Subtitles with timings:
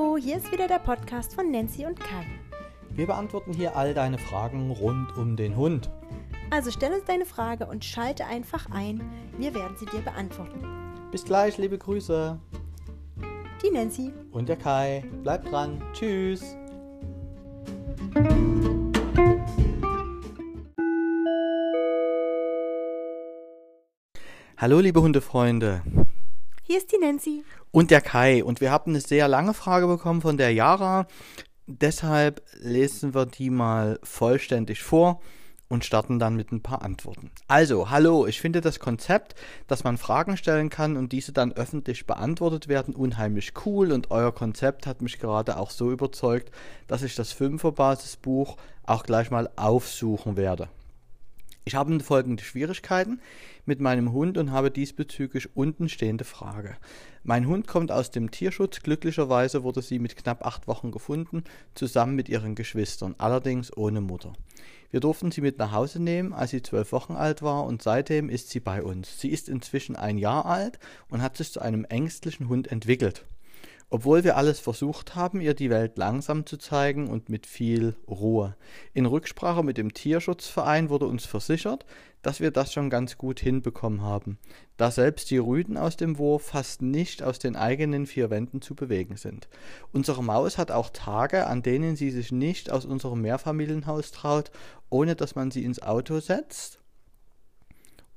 [0.00, 2.24] Hallo, hier ist wieder der Podcast von Nancy und Kai.
[2.90, 5.90] Wir beantworten hier all deine Fragen rund um den Hund.
[6.48, 9.02] Also stell uns deine Frage und schalte einfach ein.
[9.36, 10.64] Wir werden sie dir beantworten.
[11.10, 12.38] Bis gleich, liebe Grüße.
[13.62, 14.12] Die Nancy.
[14.32, 15.04] Und der Kai.
[15.22, 15.82] Bleibt dran.
[15.92, 16.56] Tschüss.
[24.56, 25.82] Hallo, liebe Hundefreunde.
[26.70, 27.42] Hier ist die Nancy.
[27.72, 28.44] Und der Kai.
[28.44, 31.08] Und wir haben eine sehr lange Frage bekommen von der Yara.
[31.66, 35.20] Deshalb lesen wir die mal vollständig vor
[35.66, 37.32] und starten dann mit ein paar Antworten.
[37.48, 39.34] Also, hallo, ich finde das Konzept,
[39.66, 44.32] dass man Fragen stellen kann und diese dann öffentlich beantwortet werden, unheimlich cool und euer
[44.32, 46.52] Konzept hat mich gerade auch so überzeugt,
[46.86, 50.68] dass ich das Fünfer-Basisbuch auch gleich mal aufsuchen werde.
[51.64, 53.20] Ich habe folgende Schwierigkeiten
[53.66, 56.76] mit meinem Hund und habe diesbezüglich unten stehende Frage.
[57.22, 58.80] Mein Hund kommt aus dem Tierschutz.
[58.82, 61.44] Glücklicherweise wurde sie mit knapp acht Wochen gefunden,
[61.74, 64.32] zusammen mit ihren Geschwistern, allerdings ohne Mutter.
[64.90, 68.28] Wir durften sie mit nach Hause nehmen, als sie zwölf Wochen alt war und seitdem
[68.28, 69.20] ist sie bei uns.
[69.20, 73.24] Sie ist inzwischen ein Jahr alt und hat sich zu einem ängstlichen Hund entwickelt.
[73.92, 78.56] Obwohl wir alles versucht haben, ihr die Welt langsam zu zeigen und mit viel Ruhe.
[78.94, 81.84] In Rücksprache mit dem Tierschutzverein wurde uns versichert,
[82.22, 84.38] dass wir das schon ganz gut hinbekommen haben,
[84.76, 88.76] da selbst die Rüden aus dem Wurf fast nicht aus den eigenen vier Wänden zu
[88.76, 89.48] bewegen sind.
[89.92, 94.52] Unsere Maus hat auch Tage, an denen sie sich nicht aus unserem Mehrfamilienhaus traut,
[94.88, 96.79] ohne dass man sie ins Auto setzt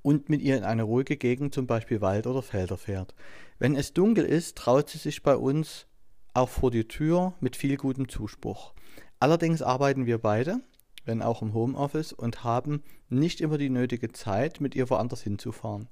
[0.03, 3.15] und mit ihr in eine ruhige Gegend, zum Beispiel Wald oder Felder fährt.
[3.57, 5.87] Wenn es dunkel ist, traut sie sich bei uns
[6.35, 8.73] auch vor die Tür mit viel gutem Zuspruch.
[9.19, 10.59] Allerdings arbeiten wir beide,
[11.05, 15.87] wenn auch im Homeoffice, und haben nicht immer die nötige Zeit, mit ihr woanders hinzufahren.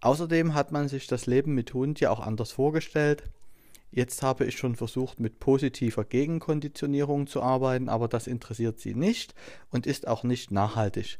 [0.00, 3.24] Außerdem hat man sich das Leben mit Hund ja auch anders vorgestellt.
[3.90, 9.34] Jetzt habe ich schon versucht, mit positiver Gegenkonditionierung zu arbeiten, aber das interessiert sie nicht
[9.70, 11.18] und ist auch nicht nachhaltig.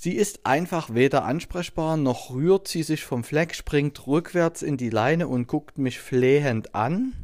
[0.00, 4.90] Sie ist einfach weder ansprechbar, noch rührt sie sich vom Fleck, springt rückwärts in die
[4.90, 7.14] Leine und guckt mich flehend an,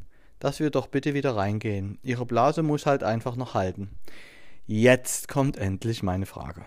[0.41, 2.01] dass wir doch bitte wieder reingehen.
[2.03, 3.91] Ihre Blase muss halt einfach noch halten.
[4.67, 6.65] Jetzt kommt endlich meine Frage.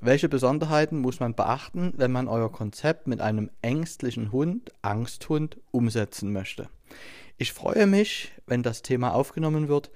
[0.00, 6.32] Welche Besonderheiten muss man beachten, wenn man euer Konzept mit einem ängstlichen Hund, Angsthund, umsetzen
[6.32, 6.70] möchte?
[7.36, 9.90] Ich freue mich, wenn das Thema aufgenommen wird,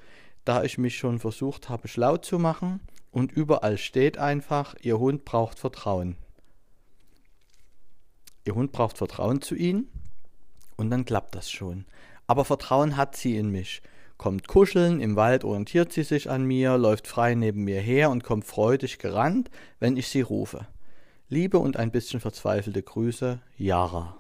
[0.44, 2.80] da ich mich schon versucht habe, schlau zu machen
[3.14, 6.16] und überall steht einfach, Ihr Hund braucht Vertrauen.
[8.44, 9.88] Ihr Hund braucht Vertrauen zu Ihnen
[10.76, 11.86] und dann klappt das schon.
[12.26, 13.82] Aber Vertrauen hat sie in mich.
[14.16, 18.24] Kommt kuscheln, im Wald orientiert sie sich an mir, läuft frei neben mir her und
[18.24, 19.48] kommt freudig gerannt,
[19.78, 20.66] wenn ich sie rufe.
[21.28, 24.16] Liebe und ein bisschen verzweifelte Grüße, Yara.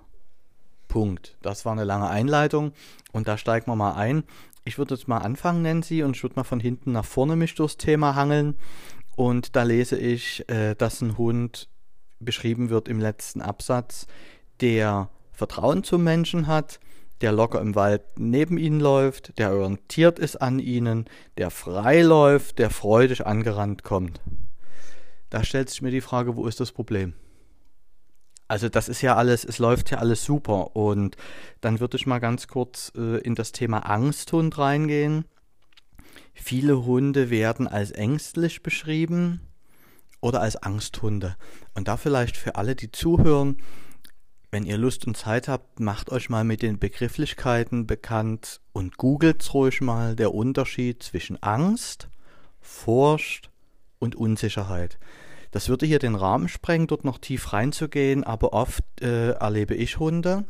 [0.86, 1.36] Punkt.
[1.42, 2.72] Das war eine lange Einleitung
[3.12, 4.22] und da steigen wir mal ein.
[4.66, 7.54] Ich würde jetzt mal anfangen, Nancy, und ich würde mal von hinten nach vorne mich
[7.54, 8.56] durchs Thema hangeln.
[9.14, 11.68] Und da lese ich, äh, dass ein Hund
[12.18, 14.06] beschrieben wird im letzten Absatz,
[14.60, 16.80] der Vertrauen zum Menschen hat,
[17.20, 22.58] der locker im Wald neben ihnen läuft, der orientiert ist an ihnen, der frei läuft,
[22.58, 24.20] der freudig angerannt kommt.
[25.28, 27.14] Da stellt sich mir die Frage, wo ist das Problem?
[28.46, 30.76] Also das ist ja alles, es läuft ja alles super.
[30.76, 31.16] Und
[31.60, 35.24] dann würde ich mal ganz kurz äh, in das Thema Angsthund reingehen.
[36.34, 39.40] Viele Hunde werden als ängstlich beschrieben
[40.20, 41.36] oder als Angsthunde.
[41.74, 43.56] Und da vielleicht für alle, die zuhören,
[44.50, 49.52] wenn ihr Lust und Zeit habt, macht euch mal mit den Begrifflichkeiten bekannt und googelt
[49.52, 52.08] ruhig mal der Unterschied zwischen Angst,
[52.60, 53.50] Furcht
[53.98, 54.98] und Unsicherheit.
[55.54, 60.00] Das würde hier den Rahmen sprengen, dort noch tief reinzugehen, aber oft äh, erlebe ich
[60.00, 60.42] Hunde,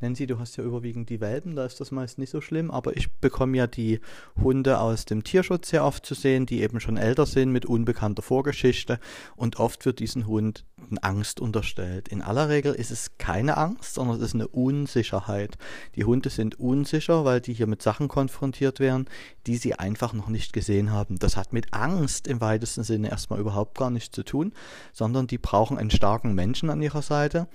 [0.00, 2.96] Nancy, du hast ja überwiegend die Welpen, da ist das meist nicht so schlimm, aber
[2.96, 4.00] ich bekomme ja die
[4.42, 8.22] Hunde aus dem Tierschutz sehr oft zu sehen, die eben schon älter sind mit unbekannter
[8.22, 8.98] Vorgeschichte
[9.36, 10.64] und oft wird diesen Hund
[11.02, 12.08] Angst unterstellt.
[12.08, 15.58] In aller Regel ist es keine Angst, sondern es ist eine Unsicherheit.
[15.96, 19.06] Die Hunde sind unsicher, weil die hier mit Sachen konfrontiert werden,
[19.46, 21.18] die sie einfach noch nicht gesehen haben.
[21.18, 24.54] Das hat mit Angst im weitesten Sinne erstmal überhaupt gar nichts zu tun,
[24.94, 27.48] sondern die brauchen einen starken Menschen an ihrer Seite,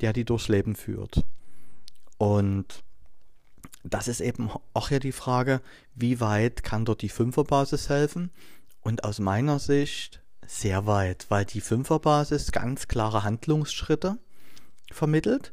[0.00, 1.22] der die durchs Leben führt.
[2.22, 2.84] Und
[3.82, 5.60] das ist eben auch ja die Frage,
[5.96, 8.30] wie weit kann dort die Fünferbasis helfen?
[8.80, 14.18] Und aus meiner Sicht sehr weit, weil die Fünferbasis ganz klare Handlungsschritte
[14.92, 15.52] vermittelt,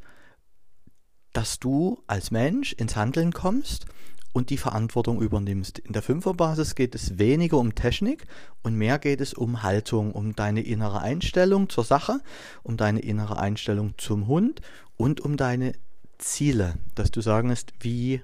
[1.34, 3.88] dass du als Mensch ins Handeln kommst
[4.32, 5.80] und die Verantwortung übernimmst.
[5.80, 8.28] In der Fünferbasis geht es weniger um Technik
[8.62, 12.22] und mehr geht es um Haltung, um deine innere Einstellung zur Sache,
[12.62, 14.62] um deine innere Einstellung zum Hund
[14.98, 15.74] und um deine
[16.20, 18.22] Ziele, dass du sagen lässt, wie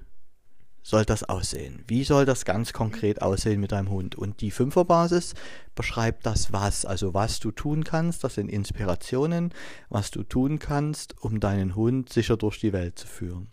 [0.84, 1.84] soll das aussehen?
[1.88, 4.16] Wie soll das ganz konkret aussehen mit deinem Hund?
[4.16, 5.34] Und die Fünferbasis
[5.74, 9.52] beschreibt das Was, also was du tun kannst, das sind Inspirationen,
[9.90, 13.48] was du tun kannst, um deinen Hund sicher durch die Welt zu führen.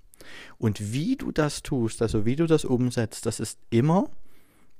[0.58, 4.10] Und wie du das tust, also wie du das umsetzt, das ist immer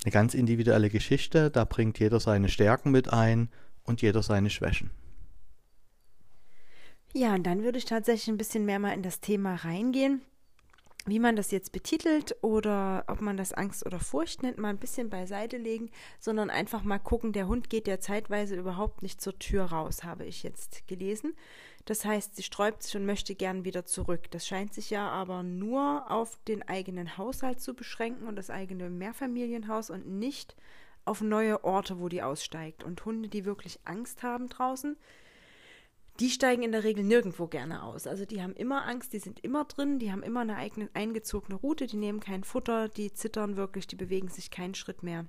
[0.05, 3.49] eine ganz individuelle Geschichte, da bringt jeder seine Stärken mit ein
[3.85, 4.91] und jeder seine Schwächen.
[7.13, 10.23] Ja, und dann würde ich tatsächlich ein bisschen mehr mal in das Thema reingehen
[11.07, 14.79] wie man das jetzt betitelt oder ob man das Angst oder Furcht nennt, mal ein
[14.79, 19.39] bisschen beiseite legen, sondern einfach mal gucken, der Hund geht ja zeitweise überhaupt nicht zur
[19.39, 21.35] Tür raus, habe ich jetzt gelesen.
[21.87, 24.31] Das heißt, sie sträubt sich und möchte gern wieder zurück.
[24.31, 28.89] Das scheint sich ja aber nur auf den eigenen Haushalt zu beschränken und das eigene
[28.89, 30.55] Mehrfamilienhaus und nicht
[31.05, 32.85] auf neue Orte, wo die aussteigt.
[32.85, 34.97] Und Hunde, die wirklich Angst haben draußen,
[36.21, 38.07] die steigen in der Regel nirgendwo gerne aus.
[38.07, 41.55] Also die haben immer Angst, die sind immer drin, die haben immer eine eigene eingezogene
[41.55, 45.27] Route, die nehmen kein Futter, die zittern wirklich, die bewegen sich keinen Schritt mehr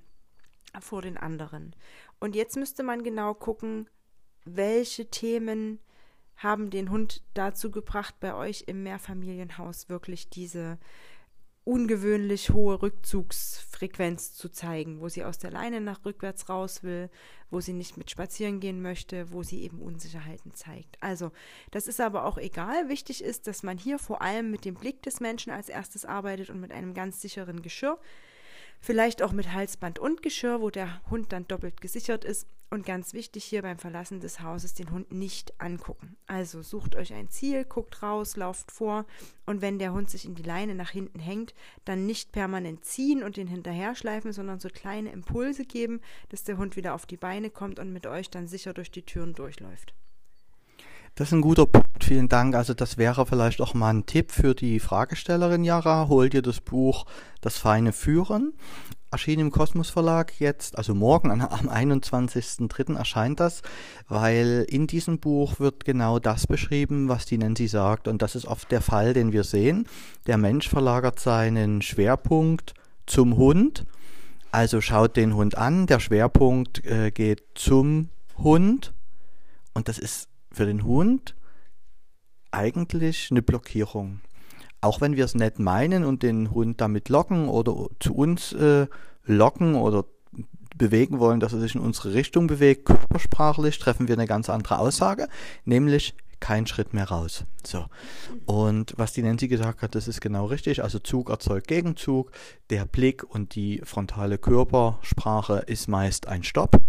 [0.80, 1.74] vor den anderen.
[2.20, 3.88] Und jetzt müsste man genau gucken,
[4.44, 5.78] welche Themen
[6.36, 10.78] haben den Hund dazu gebracht, bei euch im Mehrfamilienhaus wirklich diese
[11.64, 17.10] ungewöhnlich hohe Rückzugsfrequenz zu zeigen, wo sie aus der Leine nach rückwärts raus will,
[17.50, 20.96] wo sie nicht mit spazieren gehen möchte, wo sie eben Unsicherheiten zeigt.
[21.00, 21.32] Also,
[21.70, 22.88] das ist aber auch egal.
[22.90, 26.50] Wichtig ist, dass man hier vor allem mit dem Blick des Menschen als erstes arbeitet
[26.50, 27.98] und mit einem ganz sicheren Geschirr.
[28.84, 33.14] Vielleicht auch mit Halsband und Geschirr, wo der Hund dann doppelt gesichert ist und ganz
[33.14, 36.18] wichtig hier beim Verlassen des Hauses den Hund nicht angucken.
[36.26, 39.06] Also sucht euch ein Ziel, guckt raus, lauft vor
[39.46, 41.54] und wenn der Hund sich in die Leine nach hinten hängt,
[41.86, 46.58] dann nicht permanent ziehen und den hinterher schleifen, sondern so kleine Impulse geben, dass der
[46.58, 49.94] Hund wieder auf die Beine kommt und mit euch dann sicher durch die Türen durchläuft.
[51.14, 52.54] Das ist ein guter Punkt, vielen Dank.
[52.56, 56.08] Also das wäre vielleicht auch mal ein Tipp für die Fragestellerin Jara.
[56.08, 57.06] Hol dir das Buch
[57.40, 58.52] Das feine Führen
[59.14, 62.96] erschien im Kosmos Verlag jetzt, also morgen am 21.03.
[62.96, 63.62] erscheint das,
[64.08, 68.08] weil in diesem Buch wird genau das beschrieben, was die Nancy sagt.
[68.08, 69.86] Und das ist oft der Fall, den wir sehen.
[70.26, 72.74] Der Mensch verlagert seinen Schwerpunkt
[73.06, 73.86] zum Hund,
[74.50, 78.92] also schaut den Hund an, der Schwerpunkt äh, geht zum Hund.
[79.74, 81.34] Und das ist für den Hund
[82.50, 84.20] eigentlich eine Blockierung.
[84.80, 88.86] Auch wenn wir es nett meinen und den Hund damit locken oder zu uns äh,
[89.24, 90.04] locken oder
[90.76, 94.78] bewegen wollen, dass er sich in unsere Richtung bewegt, körpersprachlich treffen wir eine ganz andere
[94.78, 95.28] Aussage,
[95.64, 97.44] nämlich kein Schritt mehr raus.
[97.66, 97.86] So.
[98.44, 100.82] Und was die Nancy gesagt hat, das ist genau richtig.
[100.82, 102.32] Also Zug erzeugt Gegenzug.
[102.68, 106.82] Der Blick und die frontale Körpersprache ist meist ein Stopp.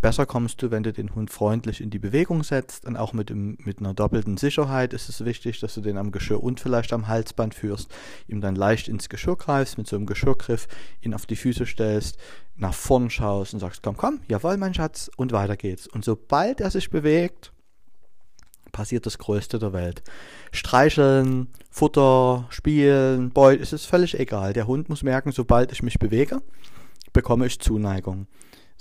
[0.00, 3.30] Besser kommst du, wenn du den Hund freundlich in die Bewegung setzt und auch mit,
[3.30, 6.92] dem, mit einer doppelten Sicherheit ist es wichtig, dass du den am Geschirr und vielleicht
[6.92, 7.92] am Halsband führst,
[8.28, 10.68] ihm dann leicht ins Geschirr greifst, mit so einem Geschirrgriff
[11.00, 12.16] ihn auf die Füße stellst,
[12.54, 15.88] nach vorn schaust und sagst, komm, komm, jawohl, mein Schatz, und weiter geht's.
[15.88, 17.52] Und sobald er sich bewegt,
[18.70, 20.02] passiert das Größte der Welt.
[20.52, 24.52] Streicheln, Futter, Spielen, Beut, es ist völlig egal.
[24.52, 26.42] Der Hund muss merken, sobald ich mich bewege,
[27.12, 28.26] bekomme ich Zuneigung.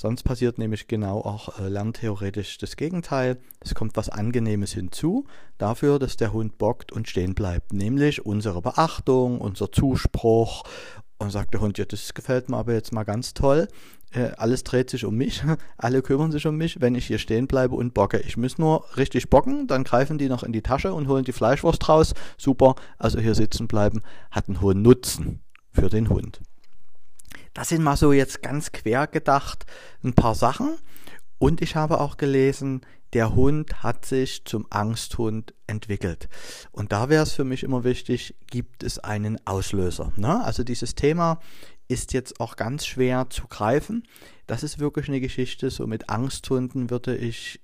[0.02, 3.38] Sonst passiert nämlich genau auch äh, lerntheoretisch das Gegenteil.
[3.60, 5.26] Es kommt was Angenehmes hinzu,
[5.58, 7.74] dafür, dass der Hund bockt und stehen bleibt.
[7.74, 10.64] Nämlich unsere Beachtung, unser Zuspruch.
[11.18, 13.68] Und sagt der Hund, ja, das gefällt mir aber jetzt mal ganz toll.
[14.12, 15.44] Äh, alles dreht sich um mich,
[15.78, 18.20] alle kümmern sich um mich, wenn ich hier stehen bleibe und bocke.
[18.20, 21.32] Ich muss nur richtig bocken, dann greifen die noch in die Tasche und holen die
[21.32, 22.14] Fleischwurst raus.
[22.38, 24.02] Super, also hier sitzen bleiben
[24.32, 26.42] hat einen hohen Nutzen für den Hund.
[27.54, 29.66] Das sind mal so jetzt ganz quer gedacht
[30.04, 30.78] ein paar Sachen.
[31.38, 32.82] Und ich habe auch gelesen,
[33.14, 36.30] der Hund hat sich zum Angsthund entwickelt.
[36.72, 40.12] Und da wäre es für mich immer wichtig, gibt es einen Auslöser.
[40.16, 40.44] Ne?
[40.44, 41.40] Also dieses Thema
[41.88, 44.04] ist jetzt auch ganz schwer zu greifen.
[44.48, 45.70] Das ist wirklich eine Geschichte.
[45.72, 47.60] So mit Angsthunden würde ich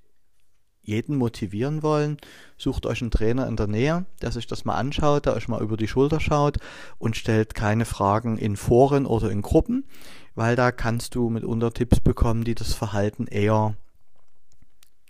[0.86, 2.18] jeden motivieren wollen,
[2.58, 5.62] sucht euch einen Trainer in der Nähe, der sich das mal anschaut, der euch mal
[5.62, 6.58] über die Schulter schaut
[6.98, 9.86] und stellt keine Fragen in Foren oder in Gruppen,
[10.36, 13.76] weil da kannst du mitunter Tipps bekommen, die das Verhalten eher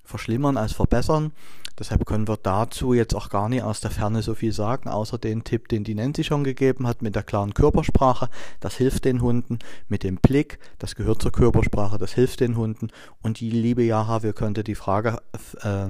[0.05, 1.31] verschlimmern als verbessern.
[1.77, 5.17] Deshalb können wir dazu jetzt auch gar nicht aus der Ferne so viel sagen, außer
[5.17, 8.29] den Tipp, den die Nancy schon gegeben hat mit der klaren Körpersprache.
[8.61, 9.59] Das hilft den Hunden.
[9.89, 12.89] Mit dem Blick, das gehört zur Körpersprache, das hilft den Hunden.
[13.21, 15.21] Und die liebe Jaha, wir könnte die Frage
[15.61, 15.87] äh,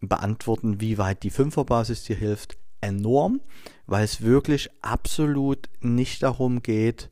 [0.00, 2.58] beantworten, wie weit die Fünferbasis dir hilft.
[2.82, 3.40] Enorm,
[3.86, 7.10] weil es wirklich absolut nicht darum geht,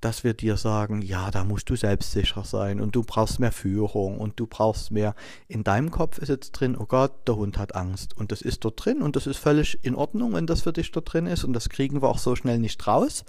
[0.00, 4.18] dass wir dir sagen, ja, da musst du selbstsicher sein und du brauchst mehr Führung
[4.18, 5.14] und du brauchst mehr.
[5.48, 8.64] In deinem Kopf ist jetzt drin, oh Gott, der Hund hat Angst und das ist
[8.64, 11.44] dort drin und das ist völlig in Ordnung, wenn das für dich dort drin ist
[11.44, 13.24] und das kriegen wir auch so schnell nicht raus.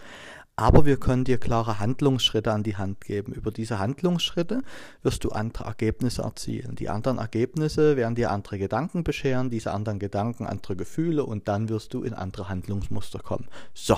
[0.57, 3.33] Aber wir können dir klare Handlungsschritte an die Hand geben.
[3.33, 4.61] Über diese Handlungsschritte
[5.01, 6.75] wirst du andere Ergebnisse erzielen.
[6.75, 11.69] Die anderen Ergebnisse werden dir andere Gedanken bescheren, diese anderen Gedanken andere Gefühle und dann
[11.69, 13.47] wirst du in andere Handlungsmuster kommen.
[13.73, 13.97] So,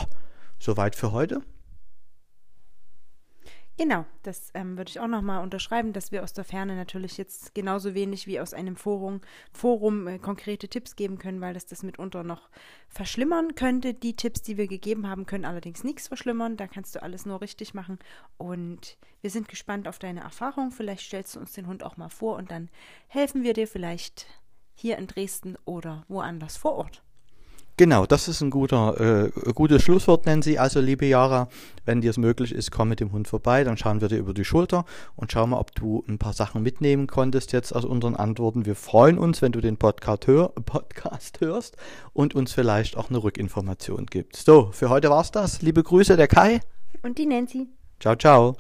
[0.60, 1.42] soweit für heute.
[3.76, 7.56] Genau, das ähm, würde ich auch nochmal unterschreiben, dass wir aus der Ferne natürlich jetzt
[7.56, 11.82] genauso wenig wie aus einem Forum, Forum äh, konkrete Tipps geben können, weil das das
[11.82, 12.50] mitunter noch
[12.88, 13.96] verschlimmern könnte.
[13.96, 16.56] Die Tipps, die wir gegeben haben, können allerdings nichts verschlimmern.
[16.56, 17.98] Da kannst du alles nur richtig machen.
[18.38, 20.70] Und wir sind gespannt auf deine Erfahrung.
[20.70, 22.70] Vielleicht stellst du uns den Hund auch mal vor und dann
[23.08, 24.28] helfen wir dir vielleicht
[24.76, 27.02] hier in Dresden oder woanders vor Ort.
[27.76, 30.60] Genau, das ist ein guter, äh, gutes Schlusswort, nennen Sie.
[30.60, 31.48] Also, liebe Jara,
[31.86, 34.34] wenn dir es möglich ist, komm mit dem Hund vorbei, dann schauen wir dir über
[34.36, 38.16] die Schulter und schau mal, ob du ein paar Sachen mitnehmen konntest jetzt aus unseren
[38.16, 38.68] Antworten.
[38.68, 41.76] Wir freuen uns, wenn du den Podcast, hör, Podcast hörst
[42.14, 44.46] und uns vielleicht auch eine Rückinformation gibst.
[44.46, 45.64] So, für heute war's das.
[45.64, 46.60] Liebe Grüße, der Kai.
[47.02, 47.70] Und die Nancy.
[48.00, 48.56] Ciao, ciao.